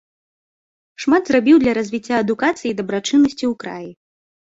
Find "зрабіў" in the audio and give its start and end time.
1.31-1.59